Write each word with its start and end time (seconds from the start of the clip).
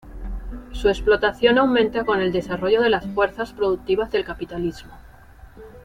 Su 0.71 0.89
explotación 0.89 1.59
aumenta 1.59 2.05
con 2.05 2.21
el 2.21 2.31
desarrollo 2.31 2.81
de 2.81 2.89
las 2.89 3.05
fuerzas 3.05 3.53
productivas 3.53 4.09
del 4.09 4.25
capitalismo. 4.25 4.93